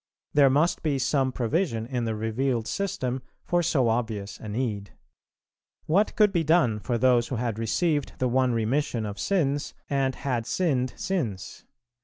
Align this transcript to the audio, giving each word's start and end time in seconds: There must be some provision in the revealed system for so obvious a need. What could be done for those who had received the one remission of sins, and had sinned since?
There 0.33 0.49
must 0.49 0.81
be 0.81 0.97
some 0.97 1.31
provision 1.31 1.85
in 1.85 2.05
the 2.05 2.15
revealed 2.15 2.65
system 2.67 3.21
for 3.43 3.61
so 3.61 3.87
obvious 3.87 4.39
a 4.39 4.49
need. 4.49 4.89
What 5.85 6.15
could 6.15 6.31
be 6.33 6.43
done 6.43 6.79
for 6.79 6.97
those 6.97 7.27
who 7.27 7.35
had 7.35 7.59
received 7.59 8.13
the 8.17 8.27
one 8.27 8.51
remission 8.51 9.05
of 9.05 9.19
sins, 9.19 9.75
and 9.91 10.15
had 10.15 10.47
sinned 10.47 10.93
since? 10.95 11.65